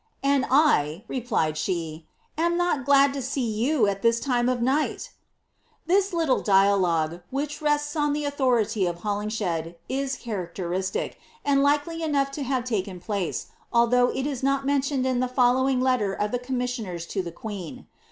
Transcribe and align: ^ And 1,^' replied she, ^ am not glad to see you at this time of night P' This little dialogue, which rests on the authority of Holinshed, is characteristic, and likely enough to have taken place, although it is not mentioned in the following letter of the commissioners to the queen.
^ 0.01 0.03
And 0.23 0.45
1,^' 0.45 1.03
replied 1.07 1.59
she, 1.59 2.07
^ 2.37 2.43
am 2.43 2.57
not 2.57 2.85
glad 2.85 3.13
to 3.13 3.21
see 3.21 3.45
you 3.47 3.85
at 3.85 4.01
this 4.01 4.19
time 4.19 4.49
of 4.49 4.59
night 4.59 5.11
P' 5.11 5.93
This 5.93 6.11
little 6.11 6.41
dialogue, 6.41 7.21
which 7.29 7.61
rests 7.61 7.95
on 7.95 8.11
the 8.13 8.25
authority 8.25 8.87
of 8.87 9.01
Holinshed, 9.03 9.75
is 9.87 10.15
characteristic, 10.15 11.19
and 11.45 11.61
likely 11.61 12.01
enough 12.01 12.31
to 12.31 12.41
have 12.41 12.63
taken 12.63 12.99
place, 12.99 13.49
although 13.71 14.07
it 14.09 14.25
is 14.25 14.41
not 14.41 14.65
mentioned 14.65 15.05
in 15.05 15.19
the 15.19 15.27
following 15.27 15.79
letter 15.79 16.13
of 16.13 16.31
the 16.31 16.39
commissioners 16.39 17.05
to 17.05 17.21
the 17.21 17.31
queen. 17.31 17.85